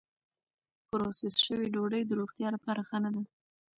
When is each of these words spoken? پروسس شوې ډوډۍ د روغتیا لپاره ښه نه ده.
پروسس 0.89 1.35
شوې 1.45 1.67
ډوډۍ 1.73 2.03
د 2.05 2.11
روغتیا 2.19 2.47
لپاره 2.55 2.81
ښه 2.87 2.97
نه 3.03 3.09
ده. 3.15 3.23